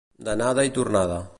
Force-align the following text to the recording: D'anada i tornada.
D'anada 0.27 0.63
i 0.69 0.73
tornada. 0.79 1.23